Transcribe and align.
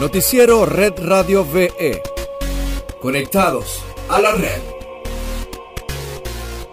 Noticiero 0.00 0.64
Red 0.64 0.92
Radio 0.98 1.44
VE. 1.44 2.00
Conectados 3.02 3.82
a 4.08 4.20
la 4.20 4.30
red. 4.30 4.60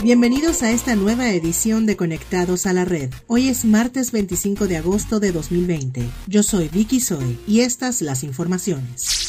Bienvenidos 0.04 0.62
a 0.62 0.70
esta 0.70 0.96
nueva 0.96 1.32
edición 1.32 1.88
de 1.88 1.98
Conectados 1.98 2.68
a 2.68 2.74
la 2.74 2.86
Red. 2.86 3.10
Hoy 3.26 3.48
es 3.48 3.66
martes 3.66 4.12
25 4.12 4.68
de 4.68 4.78
agosto 4.78 5.20
de 5.20 5.32
2020. 5.32 6.08
Yo 6.28 6.44
soy 6.44 6.70
Vicky 6.70 7.00
Soy 7.00 7.40
y 7.48 7.62
estas 7.62 8.04
las 8.04 8.24
informaciones. 8.24 9.25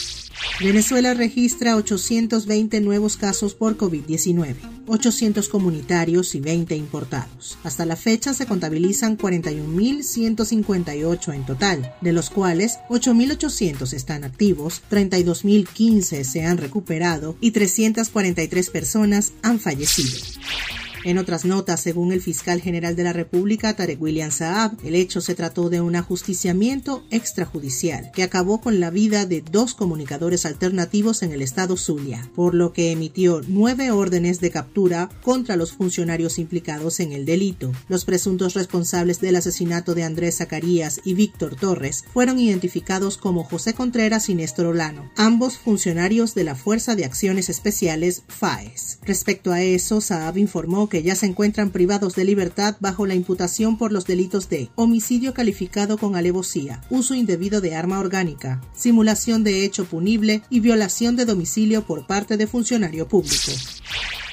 Venezuela 0.58 1.12
registra 1.12 1.76
820 1.76 2.80
nuevos 2.80 3.18
casos 3.18 3.54
por 3.54 3.76
COVID-19, 3.76 4.56
800 4.86 5.50
comunitarios 5.50 6.34
y 6.34 6.40
20 6.40 6.74
importados. 6.74 7.58
Hasta 7.62 7.84
la 7.84 7.94
fecha 7.94 8.32
se 8.32 8.46
contabilizan 8.46 9.18
41.158 9.18 11.34
en 11.34 11.44
total, 11.44 11.94
de 12.00 12.14
los 12.14 12.30
cuales 12.30 12.78
8.800 12.88 13.92
están 13.92 14.24
activos, 14.24 14.80
32.015 14.90 16.24
se 16.24 16.46
han 16.46 16.56
recuperado 16.56 17.36
y 17.42 17.50
343 17.50 18.70
personas 18.70 19.34
han 19.42 19.60
fallecido. 19.60 20.16
En 21.06 21.18
otras 21.18 21.44
notas, 21.44 21.80
según 21.82 22.10
el 22.10 22.20
fiscal 22.20 22.60
general 22.60 22.96
de 22.96 23.04
la 23.04 23.12
República, 23.12 23.76
Tarek 23.76 24.02
William 24.02 24.32
Saab, 24.32 24.72
el 24.82 24.96
hecho 24.96 25.20
se 25.20 25.36
trató 25.36 25.70
de 25.70 25.80
un 25.80 25.94
ajusticiamiento 25.94 27.04
extrajudicial 27.12 28.10
que 28.12 28.24
acabó 28.24 28.60
con 28.60 28.80
la 28.80 28.90
vida 28.90 29.24
de 29.24 29.40
dos 29.40 29.74
comunicadores 29.74 30.44
alternativos 30.44 31.22
en 31.22 31.30
el 31.30 31.42
estado 31.42 31.76
Zulia, 31.76 32.28
por 32.34 32.56
lo 32.56 32.72
que 32.72 32.90
emitió 32.90 33.40
nueve 33.46 33.92
órdenes 33.92 34.40
de 34.40 34.50
captura 34.50 35.08
contra 35.22 35.54
los 35.54 35.70
funcionarios 35.70 36.40
implicados 36.40 36.98
en 36.98 37.12
el 37.12 37.24
delito. 37.24 37.70
Los 37.86 38.04
presuntos 38.04 38.54
responsables 38.54 39.20
del 39.20 39.36
asesinato 39.36 39.94
de 39.94 40.02
Andrés 40.02 40.38
Zacarías 40.38 41.00
y 41.04 41.14
Víctor 41.14 41.54
Torres 41.54 42.04
fueron 42.12 42.40
identificados 42.40 43.16
como 43.16 43.44
José 43.44 43.74
Contreras 43.74 44.28
y 44.28 44.34
Néstor 44.34 44.66
Olano, 44.66 45.08
ambos 45.14 45.56
funcionarios 45.56 46.34
de 46.34 46.42
la 46.42 46.56
Fuerza 46.56 46.96
de 46.96 47.04
Acciones 47.04 47.48
Especiales 47.48 48.24
FAES. 48.26 48.98
Respecto 49.04 49.52
a 49.52 49.62
eso, 49.62 50.00
Saab 50.00 50.36
informó 50.38 50.88
que 50.88 50.95
ya 51.02 51.14
se 51.14 51.26
encuentran 51.26 51.70
privados 51.70 52.14
de 52.14 52.24
libertad 52.24 52.76
bajo 52.80 53.06
la 53.06 53.14
imputación 53.14 53.78
por 53.78 53.92
los 53.92 54.06
delitos 54.06 54.48
de 54.48 54.70
homicidio 54.74 55.34
calificado 55.34 55.98
con 55.98 56.16
alevosía, 56.16 56.82
uso 56.90 57.14
indebido 57.14 57.60
de 57.60 57.74
arma 57.74 57.98
orgánica, 57.98 58.60
simulación 58.74 59.44
de 59.44 59.64
hecho 59.64 59.84
punible 59.84 60.42
y 60.50 60.60
violación 60.60 61.16
de 61.16 61.24
domicilio 61.24 61.82
por 61.82 62.06
parte 62.06 62.36
de 62.36 62.46
funcionario 62.46 63.08
público. 63.08 63.52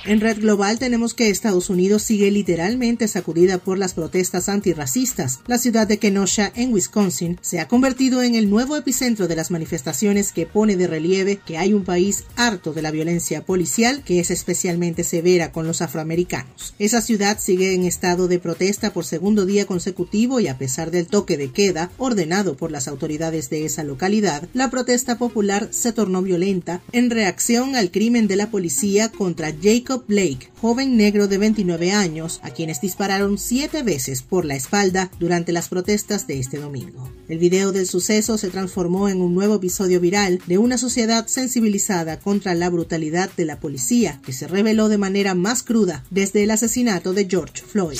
En 0.05 0.19
Red 0.19 0.41
Global 0.41 0.79
tenemos 0.79 1.13
que 1.13 1.29
Estados 1.29 1.69
Unidos 1.69 2.03
sigue 2.03 2.29
literalmente 2.29 3.07
sacudida 3.07 3.57
por 3.57 3.77
las 3.77 3.93
protestas 3.93 4.49
antirracistas. 4.49 5.39
La 5.47 5.57
ciudad 5.57 5.87
de 5.87 5.97
Kenosha, 5.97 6.51
en 6.55 6.73
Wisconsin, 6.73 7.39
se 7.41 7.61
ha 7.61 7.69
convertido 7.69 8.21
en 8.21 8.35
el 8.35 8.49
nuevo 8.49 8.75
epicentro 8.75 9.29
de 9.29 9.37
las 9.37 9.49
manifestaciones 9.49 10.33
que 10.33 10.45
pone 10.45 10.75
de 10.75 10.87
relieve 10.87 11.37
que 11.37 11.57
hay 11.57 11.71
un 11.71 11.85
país 11.85 12.25
harto 12.35 12.73
de 12.73 12.81
la 12.81 12.91
violencia 12.91 13.45
policial 13.45 14.03
que 14.03 14.19
es 14.19 14.29
especialmente 14.29 15.05
severa 15.05 15.53
con 15.53 15.65
los 15.65 15.81
afroamericanos. 15.81 16.75
Esa 16.79 16.99
ciudad 16.99 17.39
sigue 17.39 17.73
en 17.73 17.85
estado 17.85 18.27
de 18.27 18.39
protesta 18.39 18.91
por 18.91 19.05
segundo 19.05 19.45
día 19.45 19.65
consecutivo 19.65 20.41
y 20.41 20.49
a 20.49 20.57
pesar 20.57 20.91
del 20.91 21.07
toque 21.07 21.37
de 21.37 21.51
queda 21.51 21.91
ordenado 21.97 22.57
por 22.57 22.71
las 22.71 22.89
autoridades 22.89 23.49
de 23.49 23.63
esa 23.63 23.85
localidad, 23.85 24.49
la 24.53 24.69
protesta 24.69 25.17
popular 25.17 25.69
se 25.71 25.93
tornó 25.93 26.21
violenta 26.21 26.81
en 26.91 27.09
reacción 27.09 27.77
al 27.77 27.89
crimen 27.89 28.27
de 28.27 28.35
la 28.35 28.51
policía 28.51 29.09
contra 29.09 29.53
Jacob 29.61 29.92
Blake, 29.99 30.49
joven 30.61 30.97
negro 30.97 31.27
de 31.27 31.37
29 31.37 31.91
años, 31.91 32.39
a 32.43 32.49
quienes 32.49 32.81
dispararon 32.81 33.37
siete 33.37 33.83
veces 33.83 34.23
por 34.23 34.45
la 34.45 34.55
espalda 34.55 35.11
durante 35.19 35.51
las 35.51 35.69
protestas 35.69 36.27
de 36.27 36.39
este 36.39 36.57
domingo. 36.57 37.11
El 37.29 37.37
video 37.37 37.71
del 37.71 37.87
suceso 37.87 38.37
se 38.37 38.49
transformó 38.49 39.09
en 39.09 39.21
un 39.21 39.33
nuevo 39.33 39.55
episodio 39.55 39.99
viral 39.99 40.41
de 40.47 40.57
una 40.57 40.77
sociedad 40.77 41.27
sensibilizada 41.27 42.19
contra 42.19 42.53
la 42.55 42.69
brutalidad 42.69 43.29
de 43.37 43.45
la 43.45 43.59
policía, 43.59 44.19
que 44.25 44.33
se 44.33 44.47
reveló 44.47 44.89
de 44.89 44.97
manera 44.97 45.35
más 45.35 45.63
cruda 45.63 46.03
desde 46.09 46.43
el 46.43 46.51
asesinato 46.51 47.13
de 47.13 47.27
George 47.29 47.63
Floyd. 47.63 47.99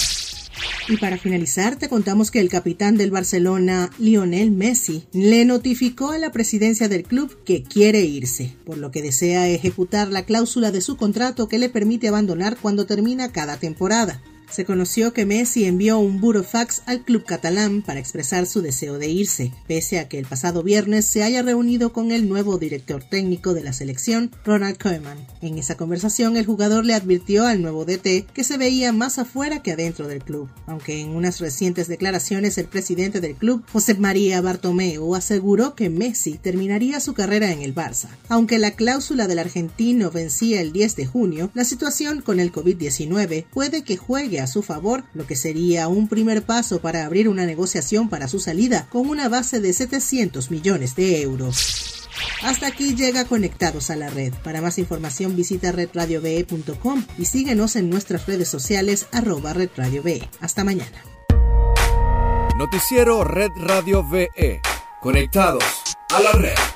Y 0.88 0.98
para 0.98 1.18
finalizar, 1.18 1.78
te 1.78 1.88
contamos 1.88 2.30
que 2.30 2.42
el 2.42 2.50
capitán 2.50 2.98
del 2.98 3.10
Barcelona, 3.10 3.90
Lionel 4.00 4.52
Messi, 4.52 5.06
le 5.14 5.46
notificó 5.46 6.12
a 6.12 6.18
la 6.18 6.32
presidencia 6.32 6.90
del 6.90 7.04
club 7.04 7.38
que 7.46 7.64
quiere 7.64 8.02
irse, 8.02 8.56
por 8.66 8.78
lo 8.78 8.92
que 8.92 9.02
desea 9.02 9.48
ejecutar 9.48 10.10
la 10.10 10.26
cláusula 10.26 10.72
de 10.72 10.82
su 10.82 10.98
contrato 10.98 11.48
que 11.48 11.58
le 11.58 11.70
permite 11.70 12.10
abandonar 12.10 12.58
cuando 12.62 12.86
termina 12.86 13.32
cada 13.32 13.58
temporada 13.58 14.22
se 14.54 14.66
conoció 14.66 15.14
que 15.14 15.26
Messi 15.26 15.66
envió 15.66 15.98
un 15.98 16.22
burofax 16.22 16.84
al 16.86 17.04
club 17.04 17.26
catalán 17.26 17.82
para 17.82 18.00
expresar 18.00 18.46
su 18.46 18.62
deseo 18.62 19.00
de 19.00 19.10
irse, 19.10 19.52
pese 19.68 19.98
a 19.98 20.08
que 20.08 20.20
el 20.20 20.26
pasado 20.26 20.62
viernes 20.62 21.06
se 21.06 21.24
haya 21.24 21.42
reunido 21.42 21.92
con 21.92 22.12
el 22.12 22.30
nuevo 22.30 22.60
director 22.60 23.04
técnico 23.04 23.56
de 23.56 23.64
la 23.64 23.74
selección, 23.74 24.30
Ronald 24.46 24.78
Koeman. 24.78 25.18
En 25.42 25.58
esa 25.58 25.76
conversación, 25.76 26.38
el 26.38 26.46
jugador 26.46 26.86
le 26.86 26.94
advirtió 26.94 27.48
al 27.48 27.64
nuevo 27.64 27.84
DT 27.84 28.28
que 28.32 28.44
se 28.44 28.58
veía 28.58 28.94
más 28.94 29.18
afuera 29.18 29.64
que 29.64 29.72
adentro 29.72 30.08
del 30.08 30.24
club, 30.24 30.50
aunque 30.68 31.02
en 31.02 31.10
unas 31.10 31.40
recientes 31.40 31.88
declaraciones 31.88 32.60
el 32.60 32.68
presidente 32.68 33.22
del 33.22 33.36
club, 33.36 33.64
José 33.72 33.96
María 33.96 34.40
Bartomeu, 34.42 35.16
aseguró 35.16 35.74
que 35.74 35.90
Messi 35.90 36.38
terminaría 36.38 37.00
su 37.00 37.16
carrera 37.16 37.52
en 37.52 37.64
el 37.64 37.74
Barça. 37.74 38.10
Aunque 38.30 38.60
la 38.60 38.72
cláusula 38.72 39.28
del 39.28 39.40
argentino 39.40 40.12
vencía 40.12 40.62
el 40.62 40.72
10 40.72 40.96
de 40.96 41.06
junio, 41.08 41.50
la 41.56 41.66
situación 41.66 42.22
con 42.22 42.40
el 42.40 42.52
COVID-19 42.52 43.46
puede 43.52 43.84
que 43.84 43.98
juegue 43.98 44.43
a 44.44 44.48
su 44.48 44.62
favor, 44.62 45.04
lo 45.14 45.26
que 45.26 45.36
sería 45.36 45.88
un 45.88 46.08
primer 46.08 46.44
paso 46.44 46.80
para 46.80 47.06
abrir 47.06 47.28
una 47.28 47.46
negociación 47.46 48.10
para 48.10 48.28
su 48.28 48.40
salida 48.40 48.88
con 48.90 49.10
una 49.10 49.30
base 49.30 49.60
de 49.60 49.74
700 49.74 50.52
millones 50.52 50.96
de 50.96 51.22
euros. 51.22 52.10
Hasta 52.44 52.68
aquí 52.68 52.96
llega 52.96 53.26
Conectados 53.26 53.90
a 53.90 53.96
la 53.96 54.10
Red. 54.10 54.34
Para 54.44 54.62
más 54.62 54.78
información 54.78 55.36
visita 55.36 55.72
redradiove.com 55.72 57.06
y 57.18 57.26
síguenos 57.26 57.76
en 57.76 57.90
nuestras 57.90 58.26
redes 58.28 58.50
sociales 58.50 59.08
arroba 59.12 59.54
redradiove. 59.54 60.30
Hasta 60.42 60.64
mañana. 60.64 61.04
Noticiero 62.58 63.24
Red 63.24 63.52
Radio 63.56 64.08
VE. 64.08 64.62
Conectados 65.02 65.64
a 66.14 66.22
la 66.22 66.32
red. 66.34 66.73